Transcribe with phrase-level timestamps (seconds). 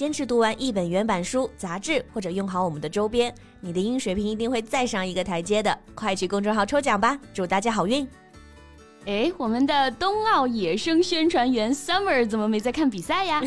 [0.00, 5.78] 坚持读完一本原版书、杂志，或者用好我们的周边，你的英语水平一定会再上一个台阶的。
[5.94, 8.08] 快去公众号抽奖吧，祝大家好运！
[9.04, 13.42] 哎，我们的冬奥野生宣传员 Summer 怎么没在看比赛呀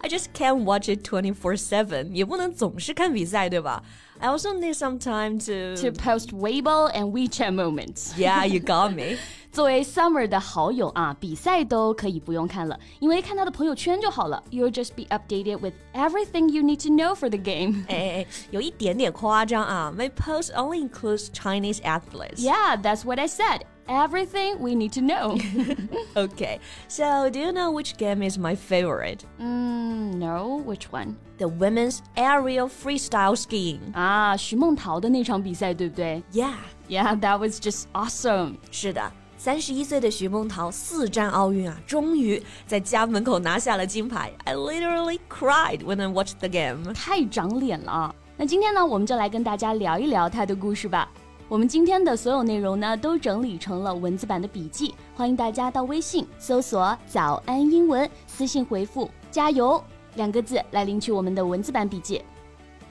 [0.00, 3.82] ？I just can't watch it twenty four seven，也不能总是看比赛，对吧
[4.20, 8.16] ？I also need some time to to post Weibo and WeChat moments.
[8.16, 9.16] Yeah, you got me.
[9.53, 14.43] 作为 Summer 的好友啊，比赛都可以不用看了，因为看他的朋友圈就好了。
[14.51, 17.85] You'll just be updated with everything you need to know for the game.
[17.87, 19.93] 哎哎哎，有一点点夸张啊。
[19.95, 22.37] My post only includes Chinese athletes.
[22.37, 23.61] Yeah, that's what I said.
[23.87, 25.35] Everything we need to know.
[26.15, 29.25] okay, so do you know which game is my favorite?
[29.41, 31.15] Mm, no, which one?
[31.39, 33.79] The women's aerial freestyle skiing.
[33.93, 36.21] 啊，徐梦桃的那场比赛，对不对？
[36.31, 36.53] Yeah,
[36.87, 38.57] yeah, that was just awesome.
[38.69, 39.11] 是的。
[39.44, 44.32] 三十一岁的徐梦桃四战奥运啊，终于在家门口拿下了金牌。
[44.44, 46.94] I literally cried when I watched the game。
[46.94, 48.14] 太长脸了。
[48.38, 51.10] 那今天呢，我们就来跟大家聊一聊她的故事吧。
[51.46, 59.78] 我们今天的所有内容呢，都整理成了文字版的笔记，欢迎大家到微信搜索“早安英文”，私信回复“加油”
[60.16, 62.22] 两个字来领取我们的文字版笔记。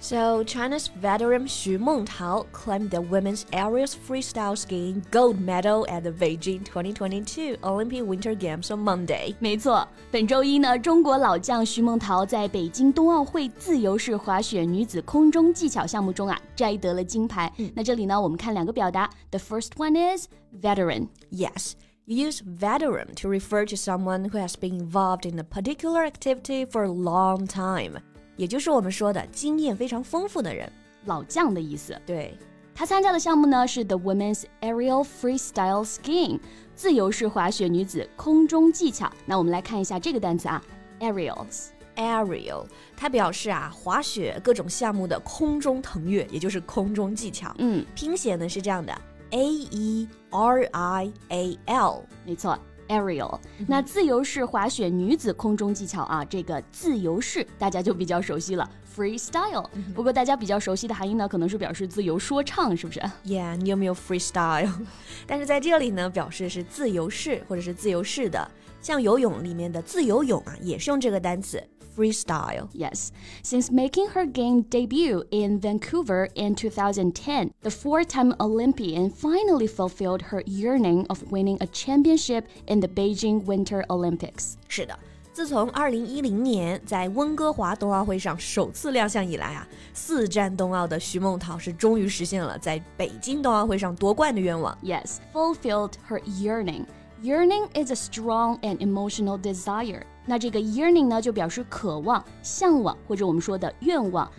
[0.03, 6.13] So, China's veteran Xu Mengtao claimed the women's aerial freestyle skiing gold medal at the
[6.13, 9.35] Beijing 2022 Olympic Winter Games on Monday.
[9.41, 17.53] 没错，本周一呢，中国老将徐梦桃在北京冬奥会自由式滑雪女子空中技巧项目中啊，摘得了金牌。
[17.57, 20.29] 嗯、那这里呢，我们看两个表达，the first one is
[20.63, 21.09] veteran.
[21.33, 21.73] Yes.
[22.05, 26.65] You use veteran to refer to someone who has been involved in a particular activity
[26.65, 28.01] for a long time.
[28.36, 30.72] 也就是我们说的经验非常丰富的人，
[31.06, 32.00] 老将的意思。
[32.06, 32.38] 对，
[32.74, 36.40] 他参加的项目呢是 The Women's Aerial Freestyle Skiing，
[36.76, 39.12] 自由式滑雪女子空中技巧。
[39.26, 40.62] 那我们来看一下这个单词啊
[41.00, 41.68] ，aerials。
[41.96, 42.66] aerial，
[42.98, 47.54] 它表示啊滑雪各种项目的空中腾跃，也就是空中技巧。
[47.60, 48.92] 嗯，拼写呢是这样的
[49.30, 52.58] ，A E R I A L，没错。
[52.88, 59.66] Aerial，那自由式滑雪女子空中技巧啊，这个自由式大家就比较熟悉了，freestyle。
[59.94, 64.72] 不过大家比较熟悉的含义呢，可能是表示自由说唱，是不是？Yeah，你有没有 freestyle？
[65.28, 68.50] 但是在这里呢，表示是自由式或者是自由式的，
[68.82, 71.62] 像游泳里面的自由泳啊，也是用这个单词。
[71.97, 72.69] freestyle.
[72.73, 73.11] Yes.
[73.43, 80.23] Since making her game debut in Vancouver in 2010, the four time Olympian finally fulfilled
[80.23, 84.55] her yearning of winning a championship in the Beijing Winter Olympics.
[84.69, 84.97] 是的。
[85.33, 94.77] 自从二零一零年在温哥华冬奥会上首次亮相以来啊，四战冬奥的徐梦桃是终于实现了在北京冬奥会上夺冠的愿望。
[94.83, 96.87] Yes, fulfilled her yearning.
[97.23, 100.03] Yearning is a strong and emotional desire.
[100.27, 104.31] 那这个 yearning 呢，就表示渴望、向往或者我们说的愿望。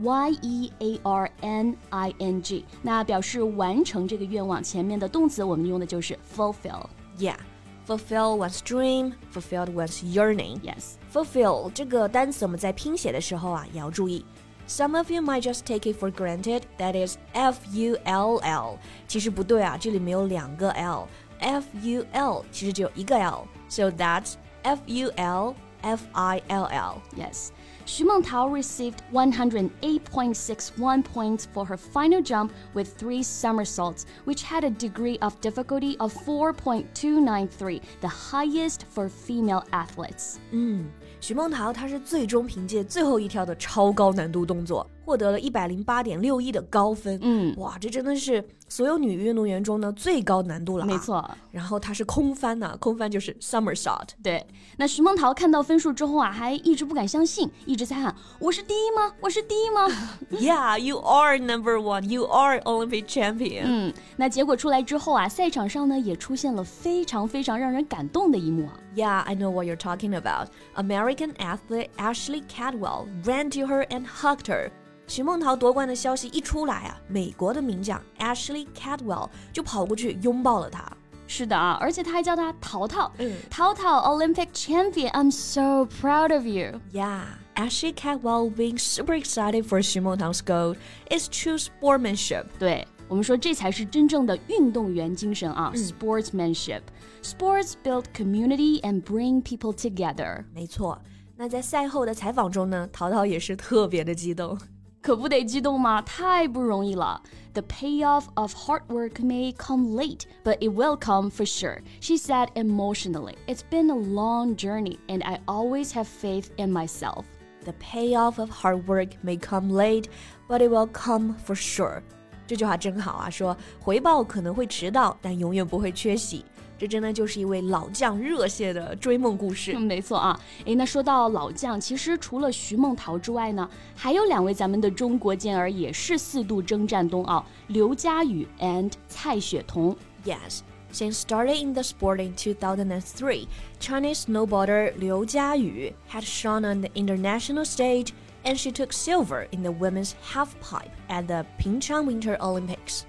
[0.00, 14.24] Y E A R N I N G，那表示完成这个愿望，前面的动词我们用的就是 fulfill。Yeah，fulfill one's dream，fulfilled one's yearning。Yes，fulfill 这个单词我们在拼写的时候啊，也要注意。
[14.68, 21.64] Some of you might just take it for granted that is F U L L，其实不对啊，这里没有两个 L，F
[21.82, 24.34] U L 其实只有一个 L，so that's
[24.64, 27.02] F U L F I L L.
[27.16, 27.52] Yes.
[27.86, 34.70] Xu Mengtao received 108.61 points for her final jump with three somersaults, which had a
[34.70, 40.36] degree of difficulty of 4.293, the highest for female athletes.
[40.50, 47.19] 嗯，许梦桃她是最终凭借最后一跳的超高难度动作， 获得了一百零八点六一的高分。
[47.21, 50.87] 嗯，哇，这真的是所有女运动员中呢最高难度了、啊。
[50.87, 51.29] 没错。
[51.51, 54.09] 然后她是空翻呐、啊，空翻就是 somersault。
[54.23, 54.45] 对，
[54.77, 59.13] 那徐梦桃看到分数之后啊，还一直不敢相信，一直在喊：“我是第一吗？
[59.19, 59.87] 我是第一吗
[60.31, 62.05] ？”Yeah, you are number one.
[62.07, 63.63] You are Olympic champion.
[63.65, 68.79] 嗯，那结果出来之后啊，赛场上呢也出现了非常非常让人感动的一幕啊。
[68.95, 70.49] Yeah, I know what you're talking about.
[70.75, 74.71] American athlete Ashley Cadwell ran to her and hugged her.
[75.06, 80.84] 徐梦桃夺冠的消息一出来啊，美国的名将 Ashley Cadwell 就跑过去拥抱了她。
[81.26, 83.10] 是的啊，而且他还叫她淘淘。
[83.18, 86.80] 嗯，淘淘 Olympic champion, I'm so proud of you.
[86.92, 87.24] Yeah.
[87.58, 90.76] as she kept while being super excited for Xumongtang's gold,
[91.10, 92.46] is true sportsmanship.
[92.58, 92.86] 对。
[93.08, 100.44] 我们说这才是真正的运动员精神啊、嗯、，sportsmanship。Sports build community and bring people together。
[100.54, 101.00] 没错。
[101.34, 104.58] 那在赛后的采访中呢，淘淘也是特别的激动。
[105.02, 106.02] 可不得激动吗？
[106.02, 107.22] 太不容易了。
[107.54, 111.80] The payoff of hard work may come late, but it will come for sure.
[112.00, 117.24] She said emotionally, It's been a long journey, and I always have faith in myself.
[117.64, 120.08] The payoff of hard work may come late,
[120.46, 122.02] but it will come for sure.
[122.46, 126.44] 这句话真好啊，说回报可能会迟到，但永远不会缺席。
[126.83, 129.71] 这真的就是一位老将热血的追梦故事。
[129.79, 139.95] 没错啊，诶，那说到老将，其实除了徐梦桃之外呢，还有两位咱们的中国健儿也是四度征战冬奥，刘佳宇 and 蔡雪桐。
[140.25, 140.59] Yes.
[140.91, 143.47] Since starting in the sport in 2003,
[143.79, 148.11] Chinese snowboarder Liu Jiayu had shone on the international stage
[148.43, 153.05] and she took silver in the women's halfpipe at the Pyeongchang Winter Olympics.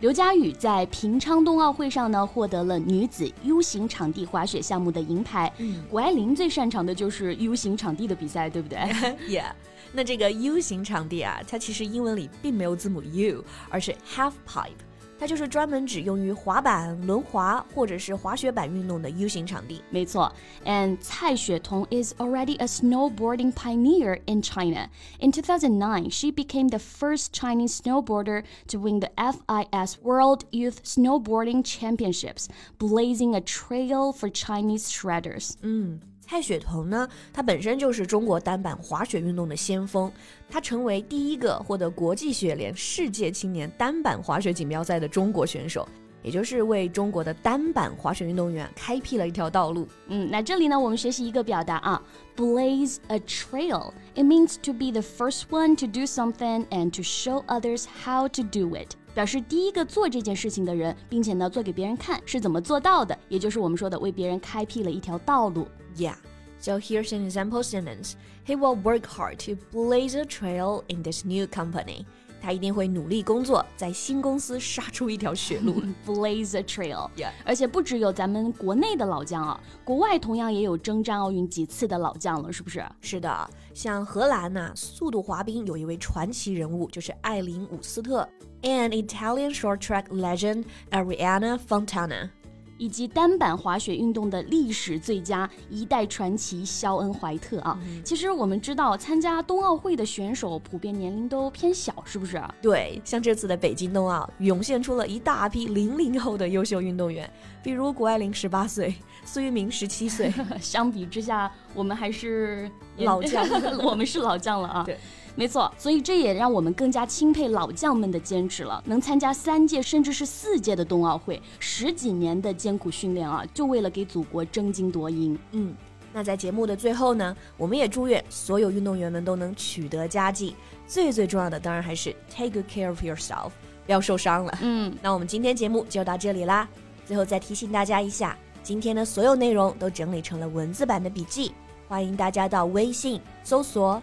[0.00, 5.52] 刘佳宇在平昌冬奥会上呢，获得了女子 U 型场地滑雪项目的银牌。
[5.58, 8.78] 嗯，谷爱凌最擅长的就是 U 型场地的比赛，对不对？
[9.28, 9.50] Yeah，
[9.92, 14.70] 那这个 U 型场地啊，它其实英文里并没有字母 U，而是 halfpipe。
[15.19, 19.81] 它就是专门只用于滑板、轮滑或者是滑雪板运动的 U 型场地。
[19.89, 20.31] 没错，
[20.65, 24.89] And 蔡雪桐 is already a snowboarding pioneer in China.
[25.19, 31.63] In 2009, she became the first Chinese snowboarder to win the FIS World Youth Snowboarding
[31.63, 32.47] Championships,
[32.77, 35.53] blazing a trail for Chinese shredders.
[35.61, 36.01] 嗯。
[36.30, 40.12] 蔡雪桐呢，她本身就是中国单板滑雪运动的先锋，
[40.46, 45.88] 她成为第一个获得国际雪联世界青年单板滑雪锦标赛的中国选手，
[46.22, 49.88] 也就是为中国的单板滑雪运动员开辟了一条道路。
[50.08, 52.02] 嗯，那这里呢，我们学习一个表达啊
[52.36, 53.90] ，blaze a trail。
[54.14, 58.42] It means to be the first one to do something and to show others how to
[58.42, 65.66] do it，表示第一个做这件事情的人，并且呢，做给别人看是怎么做到的，也就是我们说的为别人开辟了一条道路。
[65.97, 66.15] Yeah.
[66.59, 68.13] So here's an example sentence.
[68.45, 72.05] He will work hard to blaze a trail in this new company.
[72.41, 75.81] 他一定会努力工作，在新公司杀出一条血路。
[76.05, 77.09] Blaze a trail.
[77.15, 77.31] Yeah.
[77.45, 82.85] 而且不只有咱们国内的老将啊，国外同样也有征战奥运几次的老将了，是不是？
[82.99, 88.27] 是的，像荷兰呐、啊，速度滑冰有一位传奇人物，就是艾琳伍斯特，
[88.61, 92.29] and Italian short track legend Ariana Fontana。
[92.78, 97.78] 以及单板滑雪运动的历史最佳一代传奇肖恩·怀特啊。
[98.02, 102.42] 其实我们知道，参加冬奥会的选手普遍年龄都偏小，是不是？
[102.62, 107.30] 对，像这次的北京冬奥，涌现出了一大批零零后的优秀运动员，
[107.62, 108.94] 比如谷爱凌十八岁，
[109.24, 110.32] 苏翊鸣十七岁。
[110.60, 113.44] 相比之下，我们还是老将，
[113.84, 114.84] 我们是老将了啊。
[114.84, 114.96] 对。
[115.38, 118.82] 没错，所以这也让我们更加钦佩老将们的坚持了。
[118.86, 125.38] 能参加三届甚至是四届的冬奥会，十几年的艰苦训练啊，就为了给祖国争金夺银。
[125.52, 125.72] 嗯，
[126.12, 130.56] 那在节目的最后呢，我们也祝愿所有运动员们都能取得佳绩。
[130.88, 133.50] 最最重要的当然还是 take good care of yourself，
[133.86, 134.58] 不要受伤了。
[134.60, 136.68] 嗯， 那我们今天节目就到这里啦。
[137.06, 141.52] 最后再提醒大家一下，今天的所有内容都整理成了文字版的笔记，
[141.86, 144.02] 欢迎大家到微信搜索。